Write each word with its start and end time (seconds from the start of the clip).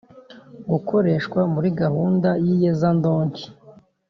gukoreshwa 0.71 1.39
muri 1.53 1.69
gahunda 1.81 2.29
y 2.45 2.47
iyezandonke 2.55 3.43